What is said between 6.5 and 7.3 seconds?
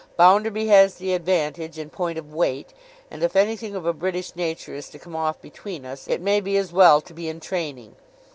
as well to be